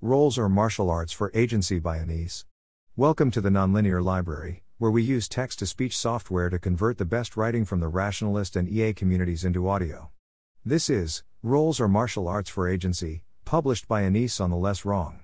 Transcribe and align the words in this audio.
Roles 0.00 0.38
or 0.38 0.48
Martial 0.48 0.90
Arts 0.90 1.12
for 1.12 1.32
Agency 1.34 1.80
by 1.80 1.98
Eneasz. 1.98 2.44
Welcome 2.94 3.32
to 3.32 3.40
the 3.40 3.48
Nonlinear 3.48 4.00
Library, 4.00 4.62
where 4.78 4.92
we 4.92 5.02
use 5.02 5.28
text 5.28 5.58
to 5.58 5.66
speech 5.66 5.98
software 5.98 6.48
to 6.50 6.58
convert 6.60 6.98
the 6.98 7.04
best 7.04 7.36
writing 7.36 7.64
from 7.64 7.80
the 7.80 7.88
rationalist 7.88 8.54
and 8.54 8.68
EA 8.68 8.92
communities 8.92 9.44
into 9.44 9.68
audio. 9.68 10.10
This 10.64 10.88
is 10.88 11.24
Roles 11.42 11.80
or 11.80 11.88
Martial 11.88 12.28
Arts 12.28 12.48
for 12.48 12.68
Agency, 12.68 13.24
published 13.44 13.88
by 13.88 14.02
Eneasz 14.02 14.40
on 14.40 14.50
the 14.50 14.56
LessWrong. 14.56 15.18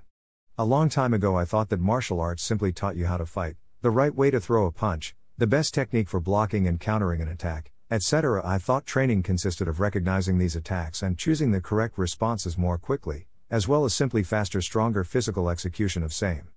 A 0.59 0.65
long 0.65 0.89
time 0.89 1.15
ago, 1.15 1.39
I 1.39 1.45
thought 1.45 1.69
that 1.69 1.79
martial 1.79 2.21
arts 2.21 2.43
simply 2.43 2.73
taught 2.73 2.97
you 2.97 3.07
how 3.07 3.19
to 3.19 3.27
fight, 3.27 3.55
the 3.81 3.93
right 3.93 4.13
way 4.13 4.33
to 4.33 4.41
throw 4.41 4.67
a 4.67 4.73
punch, 4.73 5.15
the 5.39 5.47
best 5.47 5.73
technique 5.73 6.09
for 6.09 6.19
blocking 6.19 6.67
and 6.67 6.81
countering 6.81 7.21
an 7.21 7.29
attack, 7.29 7.71
etc. 7.93 8.43
I 8.45 8.59
thought 8.59 8.87
training 8.87 9.23
consisted 9.23 9.69
of 9.69 9.79
recognizing 9.79 10.39
these 10.39 10.57
attacks 10.57 11.01
and 11.01 11.17
choosing 11.17 11.53
the 11.53 11.61
correct 11.61 11.97
responses 11.97 12.59
more 12.59 12.77
quickly, 12.77 13.29
as 13.55 13.69
well 13.69 13.85
as 13.85 13.95
simply 13.95 14.25
faster, 14.25 14.61
stronger 14.61 15.05
physical 15.05 15.49
execution 15.49 16.03
of 16.03 16.13
same. 16.13 16.49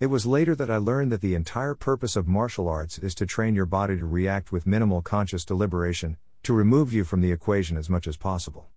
It 0.00 0.06
was 0.06 0.24
later 0.24 0.54
that 0.54 0.70
I 0.70 0.78
learned 0.78 1.12
that 1.12 1.20
the 1.20 1.34
entire 1.34 1.74
purpose 1.74 2.16
of 2.16 2.26
martial 2.26 2.70
arts 2.70 2.98
is 2.98 3.14
to 3.16 3.26
train 3.26 3.54
your 3.54 3.66
body 3.66 3.98
to 3.98 4.06
react 4.06 4.50
with 4.50 4.66
minimal 4.66 5.02
conscious 5.02 5.44
deliberation, 5.44 6.16
to 6.44 6.54
remove 6.54 6.90
you 6.90 7.04
from 7.04 7.20
the 7.20 7.32
equation 7.32 7.76
as 7.76 7.90
much 7.90 8.06
as 8.06 8.16
possible. 8.16 8.70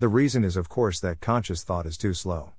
The 0.00 0.08
reason 0.08 0.44
is, 0.44 0.54
of 0.54 0.68
course, 0.68 1.00
that 1.00 1.22
conscious 1.22 1.62
thought 1.62 1.86
is 1.86 1.96
too 1.96 2.12
slow. 2.12 2.52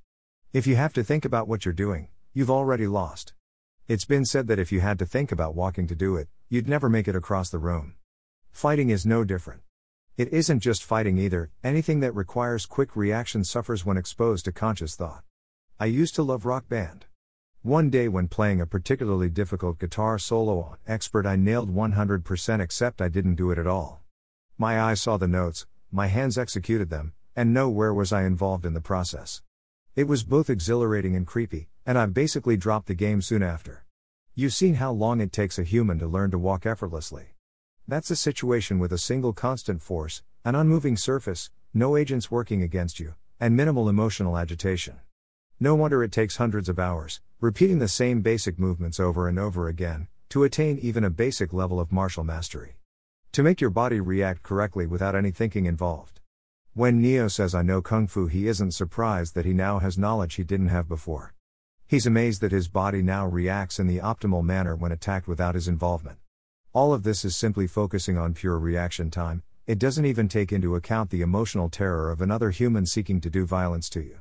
If 0.52 0.66
you 0.66 0.78
have 0.78 0.94
to 0.94 1.04
think 1.04 1.26
about 1.26 1.48
what 1.48 1.64
you're 1.64 1.72
doing, 1.72 2.08
you've 2.34 2.50
already 2.50 2.88
lost. 2.88 3.34
It's 3.88 4.06
been 4.06 4.26
said 4.26 4.48
that 4.48 4.58
if 4.58 4.72
you 4.72 4.80
had 4.80 4.98
to 4.98 5.06
think 5.06 5.32
about 5.32 5.54
walking 5.54 5.86
to 5.90 5.96
do 5.96 6.16
it, 6.16 6.28
you'd 6.50 6.68
never 6.68 6.90
make 6.90 7.08
it 7.08 7.16
across 7.16 7.52
the 7.52 7.60
room. 7.60 7.94
Fighting 8.52 8.90
is 8.90 9.06
no 9.06 9.24
different. 9.24 9.62
It 10.18 10.32
isn't 10.32 10.62
just 10.62 10.82
fighting 10.82 11.18
either, 11.18 11.50
anything 11.62 12.00
that 12.00 12.16
requires 12.16 12.66
quick 12.66 12.96
reaction 12.96 13.44
suffers 13.44 13.86
when 13.86 13.98
exposed 13.98 14.46
to 14.46 14.54
conscious 14.54 14.96
thought. 14.96 15.26
I 15.78 15.88
used 15.88 16.16
to 16.16 16.24
love 16.24 16.46
rock 16.46 16.70
band. 16.70 17.04
One 17.64 17.90
day 17.90 18.08
when 18.08 18.30
playing 18.30 18.62
a 18.62 18.66
particularly 18.66 19.30
difficult 19.30 19.78
guitar 19.78 20.18
solo 20.18 20.62
on 20.62 20.78
Expert, 20.88 21.26
I 21.26 21.36
nailed 21.36 21.76
100% 21.76 22.62
except 22.62 23.02
I 23.02 23.10
didn't 23.10 23.36
do 23.36 23.52
it 23.52 23.58
at 23.58 23.68
all. 23.68 24.04
My 24.58 24.80
eyes 24.80 25.02
saw 25.02 25.18
the 25.18 25.28
notes, 25.28 25.66
my 25.92 26.08
hands 26.08 26.38
executed 26.38 26.90
them, 26.90 27.12
and 27.36 27.54
nowhere 27.54 27.94
was 27.94 28.14
I 28.14 28.24
involved 28.24 28.66
in 28.66 28.74
the 28.74 28.80
process. 28.80 29.42
It 29.98 30.08
was 30.08 30.24
both 30.24 30.50
exhilarating 30.50 31.18
and 31.18 31.28
creepy, 31.28 31.68
and 31.86 31.98
I 31.98 32.06
basically 32.06 32.56
dropped 32.56 32.88
the 32.88 32.96
game 32.96 33.22
soon 33.22 33.44
after. 33.44 33.86
You've 34.34 34.54
seen 34.54 34.76
how 34.76 34.94
long 34.94 35.20
it 35.20 35.34
takes 35.34 35.60
a 35.60 35.64
human 35.64 36.00
to 36.00 36.08
learn 36.08 36.32
to 36.32 36.40
walk 36.40 36.66
effortlessly. 36.66 37.35
That's 37.88 38.10
a 38.10 38.16
situation 38.16 38.80
with 38.80 38.92
a 38.92 38.98
single 38.98 39.32
constant 39.32 39.80
force, 39.80 40.24
an 40.44 40.56
unmoving 40.56 40.98
surface, 40.98 41.52
no 41.72 41.96
agents 41.96 42.32
working 42.32 42.64
against 42.64 43.00
you, 43.00 43.14
and 43.40 43.56
minimal 43.56 43.88
emotional 43.88 44.40
agitation. 44.40 44.96
No 45.60 45.76
wonder 45.76 46.04
it 46.04 46.12
takes 46.12 46.38
hundreds 46.38 46.68
of 46.68 46.80
hours, 46.80 47.22
repeating 47.40 47.78
the 47.78 47.88
same 47.88 48.22
basic 48.22 48.58
movements 48.58 49.00
over 49.00 49.28
and 49.28 49.38
over 49.38 49.68
again, 49.68 50.08
to 50.30 50.44
attain 50.44 50.80
even 50.80 51.04
a 51.04 51.12
basic 51.12 51.54
level 51.54 51.80
of 51.80 51.92
martial 51.92 52.24
mastery. 52.24 52.78
To 53.34 53.44
make 53.44 53.62
your 53.62 53.70
body 53.70 54.00
react 54.00 54.42
correctly 54.42 54.88
without 54.88 55.14
any 55.14 55.30
thinking 55.30 55.68
involved. 55.68 56.22
When 56.74 57.04
Neo 57.04 57.28
says 57.28 57.54
I 57.54 57.62
know 57.62 57.84
Kung 57.84 58.08
Fu, 58.08 58.26
he 58.26 58.48
isn't 58.48 58.72
surprised 58.72 59.36
that 59.36 59.46
he 59.46 59.54
now 59.54 59.78
has 59.78 59.96
knowledge 59.96 60.34
he 60.36 60.44
didn't 60.44 60.70
have 60.70 60.90
before. 60.90 61.36
He's 61.86 62.08
amazed 62.08 62.42
that 62.42 62.52
his 62.52 62.68
body 62.68 63.04
now 63.04 63.28
reacts 63.28 63.78
in 63.78 63.86
the 63.86 64.00
optimal 64.00 64.44
manner 64.44 64.76
when 64.76 64.92
attacked 64.92 65.28
without 65.28 65.54
his 65.54 65.68
involvement. 65.68 66.18
All 66.76 66.94
of 66.94 67.04
this 67.04 67.24
is 67.24 67.38
simply 67.38 67.68
focusing 67.68 68.18
on 68.18 68.34
pure 68.34 68.60
reaction 68.60 69.10
time, 69.10 69.44
it 69.66 69.80
doesn't 69.80 70.04
even 70.04 70.28
take 70.28 70.52
into 70.52 70.76
account 70.76 71.10
the 71.10 71.22
emotional 71.22 71.70
terror 71.70 72.12
of 72.12 72.20
another 72.20 72.50
human 72.50 72.86
seeking 72.86 73.22
to 73.22 73.30
do 73.30 73.46
violence 73.46 73.90
to 73.92 74.02
you. 74.02 74.20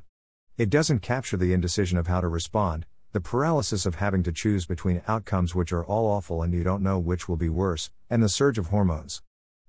It 0.57 0.71
doesn't 0.71 1.01
capture 1.01 1.37
the 1.37 1.53
indecision 1.53 1.99
of 1.99 2.07
how 2.07 2.21
to 2.21 2.29
respond, 2.29 2.87
the 3.11 3.21
paralysis 3.21 3.87
of 3.87 3.97
having 3.97 4.23
to 4.23 4.31
choose 4.31 4.67
between 4.67 5.03
outcomes 5.09 5.53
which 5.57 5.73
are 5.73 5.85
all 5.85 6.07
awful 6.07 6.43
and 6.43 6.55
you 6.55 6.63
don't 6.63 6.81
know 6.81 6.97
which 6.97 7.29
will 7.29 7.37
be 7.37 7.49
worse, 7.49 7.91
and 8.09 8.23
the 8.23 8.29
surge 8.29 8.57
of 8.57 8.69
hormones. 8.69 9.21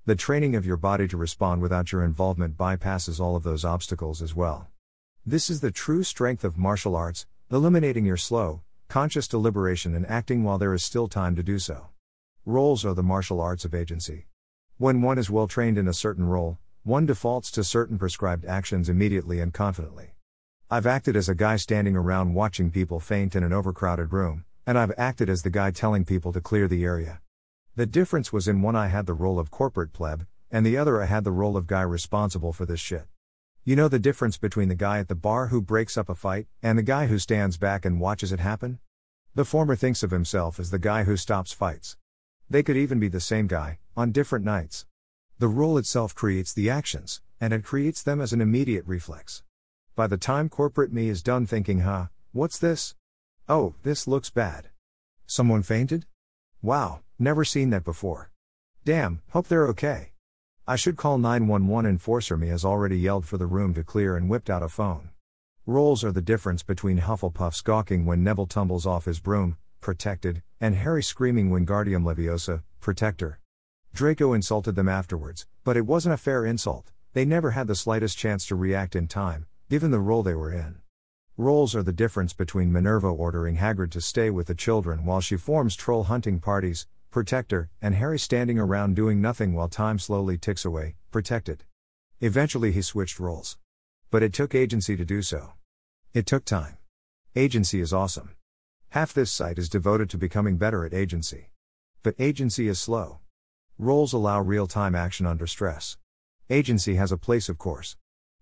The 0.06 0.14
training 0.14 0.56
of 0.56 0.68
your 0.68 0.78
body 0.78 1.08
to 1.08 1.18
respond 1.18 1.64
without 1.64 1.92
your 1.92 2.04
involvement 2.04 2.56
bypasses 2.56 3.20
all 3.20 3.36
of 3.36 3.42
those 3.42 3.66
obstacles 3.66 4.22
as 4.22 4.36
well. 4.36 4.68
This 5.26 5.50
is 5.50 5.62
the 5.62 5.72
true 5.72 6.04
strength 6.04 6.44
of 6.44 6.56
martial 6.56 6.96
arts, 6.96 7.26
eliminating 7.50 8.06
your 8.06 8.16
slow, 8.16 8.62
conscious 8.90 9.28
deliberation 9.28 9.96
and 9.96 10.06
acting 10.06 10.44
while 10.44 10.60
there 10.60 10.76
is 10.76 10.84
still 10.84 11.08
time 11.08 11.36
to 11.36 11.42
do 11.42 11.58
so. 11.58 11.88
Roles 12.48 12.86
are 12.86 12.94
the 12.94 13.02
martial 13.02 13.42
arts 13.42 13.66
of 13.66 13.74
agency. 13.74 14.28
When 14.78 15.02
one 15.02 15.18
is 15.18 15.32
well 15.32 15.48
trained 15.48 15.80
in 15.80 15.88
a 15.88 15.94
certain 15.94 16.26
role, 16.26 16.60
one 16.84 17.08
defaults 17.08 17.50
to 17.50 17.64
certain 17.64 17.98
prescribed 17.98 18.46
actions 18.46 18.88
immediately 18.88 19.40
and 19.40 19.52
confidently. 19.52 20.14
I've 20.70 20.86
acted 20.86 21.16
as 21.16 21.28
a 21.28 21.34
guy 21.34 21.56
standing 21.56 21.96
around 21.96 22.36
watching 22.36 22.70
people 22.70 23.00
faint 23.00 23.36
in 23.36 23.44
an 23.44 23.52
overcrowded 23.52 24.14
room, 24.14 24.46
and 24.68 24.78
I've 24.78 24.94
acted 24.96 25.28
as 25.28 25.42
the 25.42 25.50
guy 25.50 25.72
telling 25.72 26.06
people 26.06 26.32
to 26.34 26.40
clear 26.40 26.68
the 26.68 26.84
area. 26.84 27.20
The 27.76 27.88
difference 27.88 28.32
was 28.32 28.48
in 28.48 28.62
one 28.62 28.76
I 28.76 28.90
had 28.90 29.08
the 29.08 29.16
role 29.16 29.40
of 29.40 29.50
corporate 29.50 29.92
pleb, 29.92 30.28
and 30.52 30.64
the 30.64 30.78
other 30.78 31.02
I 31.02 31.06
had 31.06 31.24
the 31.24 31.32
role 31.32 31.58
of 31.58 31.66
guy 31.66 31.82
responsible 31.82 32.54
for 32.54 32.68
this 32.68 32.80
shit. 32.80 33.08
You 33.64 33.76
know 33.76 33.88
the 33.88 33.98
difference 33.98 34.38
between 34.38 34.70
the 34.70 34.76
guy 34.76 35.00
at 35.00 35.08
the 35.08 35.16
bar 35.16 35.48
who 35.48 35.64
breaks 35.64 35.98
up 35.98 36.10
a 36.10 36.16
fight, 36.16 36.46
and 36.62 36.78
the 36.78 36.84
guy 36.84 37.08
who 37.08 37.18
stands 37.18 37.58
back 37.58 37.86
and 37.86 38.00
watches 38.00 38.32
it 38.32 38.40
happen? 38.40 38.78
The 39.34 39.46
former 39.46 39.76
thinks 39.76 40.04
of 40.04 40.12
himself 40.12 40.60
as 40.60 40.70
the 40.70 40.78
guy 40.78 41.06
who 41.06 41.18
stops 41.18 41.52
fights. 41.52 41.98
They 42.50 42.62
could 42.62 42.78
even 42.78 43.00
be 43.00 43.08
the 43.08 43.20
same 43.20 43.48
guy, 43.48 43.80
on 43.98 44.12
different 44.12 44.46
nights. 44.46 44.86
The 45.40 45.48
role 45.48 45.78
itself 45.78 46.14
creates 46.14 46.54
the 46.54 46.70
actions, 46.70 47.22
and 47.42 47.54
it 47.54 47.64
creates 47.64 48.04
them 48.04 48.22
as 48.22 48.34
an 48.34 48.42
immediate 48.42 48.86
reflex. 48.86 49.44
By 49.96 50.08
the 50.08 50.18
time 50.18 50.50
corporate 50.50 50.94
me 50.94 51.10
is 51.10 51.24
done 51.24 51.46
thinking, 51.46 51.80
huh, 51.80 52.08
what's 52.34 52.60
this? 52.60 52.96
Oh, 53.50 53.76
this 53.84 54.08
looks 54.08 54.30
bad. 54.30 54.70
Someone 55.26 55.64
fainted? 55.64 56.06
Wow, 56.62 57.02
never 57.18 57.44
seen 57.44 57.72
that 57.72 57.84
before. 57.84 58.32
Damn, 58.84 59.22
hope 59.32 59.48
they're 59.48 59.68
okay. 59.68 60.12
I 60.68 60.76
should 60.76 60.98
call 60.98 61.18
911 61.18 61.90
enforcer 61.90 62.38
me 62.38 62.50
has 62.50 62.64
already 62.64 62.98
yelled 62.98 63.26
for 63.26 63.38
the 63.38 63.48
room 63.48 63.74
to 63.74 63.84
clear 63.84 64.16
and 64.16 64.30
whipped 64.30 64.50
out 64.50 64.64
a 64.64 64.70
phone. 64.70 65.10
Roles 65.66 66.04
are 66.04 66.12
the 66.12 66.22
difference 66.22 66.62
between 66.62 67.00
Hufflepuff's 67.00 67.62
gawking 67.62 68.06
when 68.06 68.24
Neville 68.24 68.46
tumbles 68.46 68.86
off 68.86 69.06
his 69.06 69.20
broom, 69.20 69.58
protected, 69.86 70.42
and 70.60 70.74
Harry 70.74 71.04
screaming 71.04 71.52
Wingardium 71.52 72.04
Leviosa, 72.04 72.64
protector. 72.82 73.40
Draco 73.94 74.34
insulted 74.34 74.74
them 74.74 74.90
afterwards, 74.90 75.46
but 75.64 75.78
it 75.78 75.86
wasn't 75.86 76.16
a 76.16 76.18
fair 76.18 76.44
insult, 76.44 76.92
they 77.14 77.24
never 77.24 77.52
had 77.52 77.68
the 77.68 77.76
slightest 77.76 78.18
chance 78.18 78.48
to 78.48 78.56
react 78.56 78.96
in 78.96 79.08
time, 79.08 79.46
given 79.70 79.92
the 79.92 80.00
role 80.00 80.24
they 80.24 80.34
were 80.34 80.52
in. 80.52 80.80
Roles 81.38 81.76
are 81.76 81.84
the 81.84 81.94
difference 81.94 82.34
between 82.34 82.72
Minerva 82.72 83.10
ordering 83.10 83.58
Hagrid 83.58 83.92
to 83.92 84.02
stay 84.02 84.32
with 84.32 84.48
the 84.48 84.56
children 84.56 85.06
while 85.06 85.22
she 85.22 85.38
forms 85.38 85.76
troll 85.76 86.06
hunting 86.06 86.40
parties, 86.40 86.88
protector, 87.12 87.70
and 87.80 87.94
Harry 87.94 88.18
standing 88.18 88.58
around 88.58 88.96
doing 88.96 89.22
nothing 89.22 89.54
while 89.54 89.70
time 89.70 90.00
slowly 90.00 90.36
ticks 90.36 90.66
away, 90.66 90.96
protected. 91.12 91.64
Eventually 92.22 92.72
he 92.72 92.82
switched 92.82 93.20
roles. 93.20 93.60
But 94.10 94.24
it 94.24 94.34
took 94.34 94.56
agency 94.56 94.96
to 94.96 95.06
do 95.06 95.22
so. 95.22 95.54
It 96.12 96.26
took 96.26 96.44
time. 96.44 96.78
Agency 97.36 97.82
is 97.82 97.94
awesome. 97.94 98.32
Half 98.96 99.14
this 99.14 99.30
site 99.30 99.60
is 99.60 99.68
devoted 99.68 100.10
to 100.12 100.18
becoming 100.18 100.56
better 100.56 100.86
at 100.86 100.94
agency. 100.94 101.50
But 102.02 102.16
agency 102.18 102.70
is 102.70 102.80
slow. 102.80 103.20
Roles 103.78 104.14
allow 104.14 104.40
real 104.40 104.68
time 104.68 104.96
action 104.96 105.26
under 105.26 105.46
stress. 105.48 105.98
Agency 106.50 106.96
has 106.96 107.12
a 107.12 107.18
place, 107.18 107.50
of 107.50 107.58
course. 107.58 107.98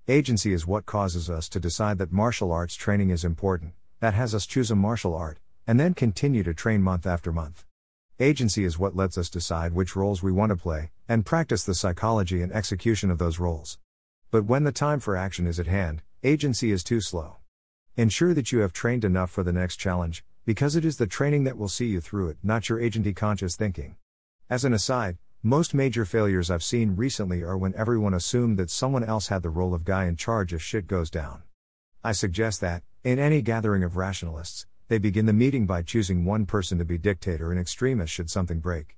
Agency 0.08 0.54
is 0.54 0.68
what 0.68 0.86
causes 0.86 1.28
us 1.28 1.50
to 1.50 1.60
decide 1.60 1.98
that 1.98 2.12
martial 2.12 2.52
arts 2.52 2.76
training 2.76 3.10
is 3.10 3.26
important, 3.26 3.74
that 4.00 4.14
has 4.14 4.36
us 4.36 4.46
choose 4.46 4.70
a 4.70 4.76
martial 4.76 5.16
art, 5.16 5.40
and 5.66 5.80
then 5.80 5.96
continue 5.96 6.44
to 6.44 6.54
train 6.54 6.84
month 6.84 7.08
after 7.08 7.32
month. 7.32 7.66
Agency 8.20 8.64
is 8.64 8.78
what 8.78 8.96
lets 8.96 9.18
us 9.18 9.32
decide 9.32 9.74
which 9.74 9.96
roles 9.96 10.22
we 10.22 10.32
want 10.32 10.52
to 10.52 10.56
play, 10.56 10.92
and 11.10 11.26
practice 11.26 11.64
the 11.64 11.74
psychology 11.74 12.44
and 12.44 12.52
execution 12.52 13.10
of 13.10 13.18
those 13.18 13.40
roles. 13.40 13.80
But 14.30 14.46
when 14.46 14.66
the 14.66 14.72
time 14.72 15.00
for 15.00 15.18
action 15.18 15.48
is 15.48 15.60
at 15.60 15.66
hand, 15.66 16.04
agency 16.24 16.72
is 16.72 16.84
too 16.84 17.02
slow. 17.02 17.38
Ensure 17.98 18.36
that 18.36 18.52
you 18.52 18.60
have 18.60 18.72
trained 18.72 19.04
enough 19.04 19.32
for 19.32 19.42
the 19.42 19.52
next 19.52 19.78
challenge, 19.78 20.24
because 20.46 20.76
it 20.76 20.84
is 20.84 20.98
the 20.98 21.08
training 21.08 21.46
that 21.46 21.58
will 21.58 21.70
see 21.70 21.86
you 21.86 22.02
through 22.02 22.30
it, 22.30 22.38
not 22.44 22.68
your 22.68 22.80
agenty 22.80 23.16
conscious 23.16 23.56
thinking. 23.56 23.96
As 24.50 24.66
an 24.66 24.74
aside, 24.74 25.18
most 25.42 25.74
major 25.74 26.06
failures 26.06 26.52
I've 26.52 26.64
seen 26.64 26.96
recently 26.96 27.44
are 27.44 27.58
when 27.58 27.74
everyone 27.76 28.14
assumed 28.14 28.58
that 28.60 28.70
someone 28.70 29.04
else 29.04 29.28
had 29.28 29.44
the 29.44 29.50
role 29.50 29.74
of 29.74 29.86
guy 29.86 30.06
in 30.06 30.16
charge 30.16 30.54
if 30.54 30.62
shit 30.62 30.88
goes 30.88 31.10
down. 31.10 31.44
I 32.04 32.12
suggest 32.12 32.62
that, 32.62 32.84
in 33.04 33.20
any 33.20 33.42
gathering 33.42 33.84
of 33.84 33.98
rationalists, 33.98 34.66
they 34.90 34.98
begin 34.98 35.26
the 35.26 35.34
meeting 35.34 35.66
by 35.66 35.82
choosing 35.82 36.26
one 36.26 36.46
person 36.46 36.78
to 36.78 36.86
be 36.86 36.98
dictator 36.98 37.52
and 37.52 37.60
extremist 37.60 38.14
should 38.14 38.30
something 38.30 38.60
break. 38.60 38.98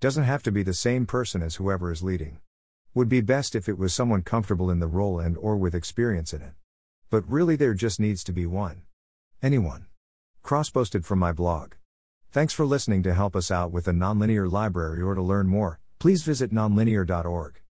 Doesn't 0.00 0.24
have 0.24 0.42
to 0.42 0.52
be 0.52 0.62
the 0.62 0.74
same 0.74 1.06
person 1.06 1.42
as 1.42 1.56
whoever 1.56 1.90
is 1.90 2.02
leading. 2.02 2.38
Would 2.94 3.08
be 3.08 3.20
best 3.20 3.54
if 3.54 3.68
it 3.68 3.78
was 3.78 3.94
someone 3.94 4.22
comfortable 4.22 4.70
in 4.70 4.80
the 4.80 4.86
role 4.86 5.20
and 5.20 5.36
or 5.36 5.56
with 5.56 5.74
experience 5.74 6.32
in 6.32 6.42
it. 6.42 6.52
But 7.08 7.30
really 7.30 7.56
there 7.56 7.74
just 7.74 8.00
needs 8.00 8.24
to 8.24 8.32
be 8.32 8.44
one. 8.44 8.82
Anyone. 9.42 9.85
Cross 10.46 10.70
posted 10.70 11.04
from 11.04 11.18
my 11.18 11.32
blog. 11.32 11.72
Thanks 12.30 12.54
for 12.54 12.64
listening 12.64 13.02
to 13.02 13.14
help 13.14 13.34
us 13.34 13.50
out 13.50 13.72
with 13.72 13.86
the 13.86 13.90
nonlinear 13.90 14.48
library 14.48 15.02
or 15.02 15.16
to 15.16 15.20
learn 15.20 15.48
more, 15.48 15.80
please 15.98 16.22
visit 16.22 16.52
nonlinear.org. 16.52 17.65